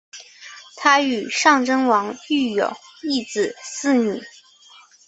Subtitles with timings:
[0.77, 4.19] 她与尚贞王育有一子四女。